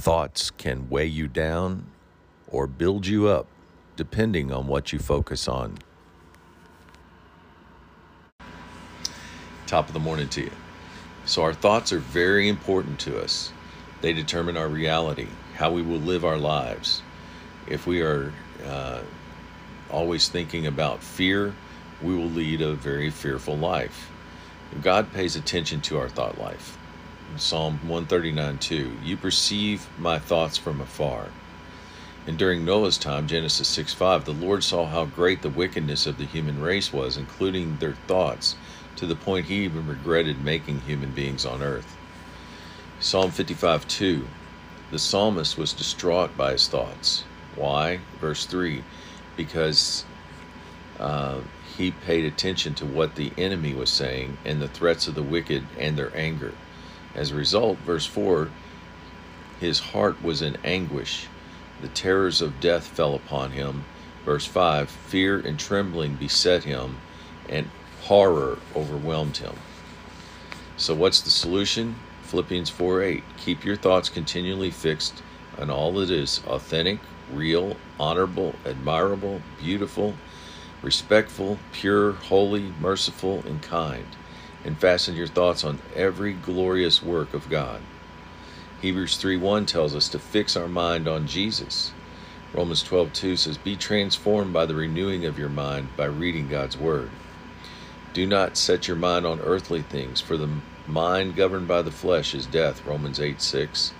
Thoughts 0.00 0.50
can 0.50 0.88
weigh 0.88 1.08
you 1.08 1.28
down 1.28 1.84
or 2.48 2.66
build 2.66 3.06
you 3.06 3.28
up, 3.28 3.46
depending 3.96 4.50
on 4.50 4.66
what 4.66 4.94
you 4.94 4.98
focus 4.98 5.46
on. 5.46 5.76
Top 9.66 9.88
of 9.88 9.92
the 9.92 10.00
morning 10.00 10.30
to 10.30 10.44
you. 10.44 10.50
So, 11.26 11.42
our 11.42 11.52
thoughts 11.52 11.92
are 11.92 11.98
very 11.98 12.48
important 12.48 12.98
to 13.00 13.20
us. 13.22 13.52
They 14.00 14.14
determine 14.14 14.56
our 14.56 14.70
reality, 14.70 15.28
how 15.56 15.70
we 15.70 15.82
will 15.82 15.98
live 15.98 16.24
our 16.24 16.38
lives. 16.38 17.02
If 17.68 17.86
we 17.86 18.00
are 18.00 18.32
uh, 18.66 19.02
always 19.90 20.30
thinking 20.30 20.66
about 20.66 21.02
fear, 21.02 21.54
we 22.02 22.16
will 22.16 22.30
lead 22.30 22.62
a 22.62 22.72
very 22.72 23.10
fearful 23.10 23.58
life. 23.58 24.10
God 24.80 25.12
pays 25.12 25.36
attention 25.36 25.82
to 25.82 25.98
our 25.98 26.08
thought 26.08 26.38
life. 26.38 26.78
Psalm 27.36 27.74
139 27.82 28.58
2 28.58 28.98
You 29.04 29.16
perceive 29.16 29.88
my 29.98 30.18
thoughts 30.18 30.56
from 30.56 30.80
afar. 30.80 31.28
And 32.26 32.36
during 32.36 32.64
Noah's 32.64 32.98
time, 32.98 33.26
Genesis 33.26 33.68
6 33.68 33.94
5, 33.94 34.24
the 34.24 34.32
Lord 34.32 34.62
saw 34.62 34.86
how 34.86 35.04
great 35.04 35.42
the 35.42 35.48
wickedness 35.48 36.06
of 36.06 36.18
the 36.18 36.26
human 36.26 36.60
race 36.60 36.92
was, 36.92 37.16
including 37.16 37.76
their 37.76 37.94
thoughts, 38.06 38.56
to 38.96 39.06
the 39.06 39.14
point 39.14 39.46
he 39.46 39.64
even 39.64 39.86
regretted 39.86 40.44
making 40.44 40.80
human 40.80 41.12
beings 41.12 41.46
on 41.46 41.62
earth. 41.62 41.96
Psalm 42.98 43.30
55 43.30 43.88
2 43.88 44.26
The 44.90 44.98
psalmist 44.98 45.56
was 45.56 45.72
distraught 45.72 46.36
by 46.36 46.52
his 46.52 46.68
thoughts. 46.68 47.24
Why? 47.54 48.00
Verse 48.20 48.44
3 48.44 48.84
Because 49.36 50.04
uh, 50.98 51.40
he 51.76 51.92
paid 51.92 52.26
attention 52.26 52.74
to 52.74 52.84
what 52.84 53.14
the 53.14 53.32
enemy 53.38 53.72
was 53.72 53.90
saying 53.90 54.36
and 54.44 54.60
the 54.60 54.68
threats 54.68 55.08
of 55.08 55.14
the 55.14 55.22
wicked 55.22 55.64
and 55.78 55.96
their 55.96 56.14
anger. 56.14 56.52
As 57.14 57.30
a 57.30 57.36
result, 57.36 57.78
verse 57.78 58.06
4 58.06 58.50
his 59.60 59.78
heart 59.78 60.22
was 60.22 60.40
in 60.40 60.56
anguish. 60.64 61.26
The 61.82 61.88
terrors 61.88 62.40
of 62.40 62.60
death 62.60 62.86
fell 62.86 63.14
upon 63.14 63.50
him. 63.50 63.84
Verse 64.24 64.46
5 64.46 64.88
fear 64.88 65.38
and 65.38 65.58
trembling 65.58 66.14
beset 66.14 66.64
him, 66.64 66.96
and 67.48 67.68
horror 68.02 68.58
overwhelmed 68.74 69.36
him. 69.36 69.54
So, 70.78 70.94
what's 70.94 71.20
the 71.20 71.30
solution? 71.30 71.96
Philippians 72.22 72.70
4 72.70 73.02
8. 73.02 73.24
Keep 73.36 73.64
your 73.64 73.76
thoughts 73.76 74.08
continually 74.08 74.70
fixed 74.70 75.22
on 75.58 75.68
all 75.68 75.92
that 75.94 76.10
is 76.10 76.40
authentic, 76.46 77.00
real, 77.30 77.76
honorable, 77.98 78.54
admirable, 78.64 79.42
beautiful, 79.58 80.14
respectful, 80.80 81.58
pure, 81.72 82.12
holy, 82.12 82.72
merciful, 82.80 83.42
and 83.46 83.60
kind 83.60 84.06
and 84.64 84.78
fasten 84.78 85.16
your 85.16 85.26
thoughts 85.26 85.64
on 85.64 85.80
every 85.94 86.32
glorious 86.32 87.02
work 87.02 87.34
of 87.34 87.48
God. 87.48 87.80
Hebrews 88.82 89.16
3:1 89.16 89.66
tells 89.66 89.94
us 89.94 90.08
to 90.08 90.18
fix 90.18 90.56
our 90.56 90.68
mind 90.68 91.06
on 91.06 91.26
Jesus. 91.26 91.92
Romans 92.52 92.82
12:2 92.82 93.36
says, 93.36 93.58
"Be 93.58 93.76
transformed 93.76 94.52
by 94.52 94.66
the 94.66 94.74
renewing 94.74 95.24
of 95.24 95.38
your 95.38 95.48
mind 95.48 95.88
by 95.96 96.06
reading 96.06 96.48
God's 96.48 96.76
word." 96.76 97.10
Do 98.12 98.26
not 98.26 98.56
set 98.56 98.88
your 98.88 98.96
mind 98.96 99.26
on 99.26 99.40
earthly 99.40 99.82
things, 99.82 100.20
for 100.20 100.36
the 100.36 100.48
mind 100.86 101.36
governed 101.36 101.68
by 101.68 101.82
the 101.82 101.92
flesh 101.92 102.34
is 102.34 102.46
death. 102.46 102.84
Romans 102.84 103.20
8:6. 103.20 103.92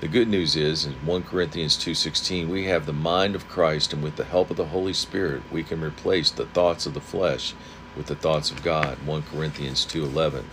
The 0.00 0.08
good 0.08 0.28
news 0.28 0.56
is 0.56 0.86
in 0.86 0.94
1 1.04 1.24
Corinthians 1.24 1.76
2:16 1.76 2.48
we 2.48 2.64
have 2.64 2.86
the 2.86 2.92
mind 2.92 3.34
of 3.34 3.48
Christ 3.48 3.92
and 3.92 4.02
with 4.02 4.16
the 4.16 4.24
help 4.24 4.50
of 4.50 4.56
the 4.56 4.66
Holy 4.68 4.94
Spirit 4.94 5.42
we 5.52 5.62
can 5.62 5.84
replace 5.84 6.30
the 6.30 6.46
thoughts 6.46 6.86
of 6.86 6.94
the 6.94 7.02
flesh 7.02 7.52
with 7.96 8.06
the 8.06 8.14
thoughts 8.14 8.50
of 8.50 8.62
God, 8.62 8.98
1 9.04 9.22
Corinthians 9.22 9.84
2:11, 9.84 10.44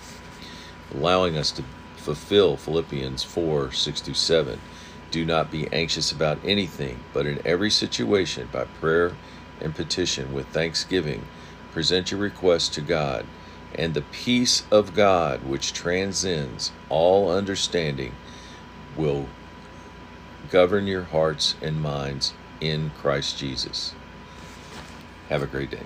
allowing 0.93 1.37
us 1.37 1.51
to 1.51 1.63
fulfill 1.95 2.57
Philippians 2.57 3.23
4, 3.23 3.71
6 3.71 4.01
through 4.01 4.13
7. 4.13 4.59
Do 5.11 5.25
not 5.25 5.51
be 5.51 5.67
anxious 5.71 6.11
about 6.11 6.39
anything, 6.43 6.99
but 7.13 7.25
in 7.25 7.41
every 7.45 7.71
situation, 7.71 8.49
by 8.51 8.65
prayer 8.65 9.13
and 9.61 9.75
petition 9.75 10.33
with 10.33 10.47
thanksgiving, 10.47 11.25
present 11.71 12.11
your 12.11 12.19
requests 12.19 12.69
to 12.69 12.81
God, 12.81 13.25
and 13.75 13.93
the 13.93 14.01
peace 14.01 14.63
of 14.71 14.93
God, 14.93 15.45
which 15.45 15.73
transcends 15.73 16.71
all 16.89 17.31
understanding, 17.31 18.15
will 18.95 19.27
govern 20.49 20.87
your 20.87 21.03
hearts 21.03 21.55
and 21.61 21.81
minds 21.81 22.33
in 22.59 22.91
Christ 23.01 23.37
Jesus. 23.37 23.93
Have 25.29 25.43
a 25.43 25.47
great 25.47 25.71
day. 25.71 25.83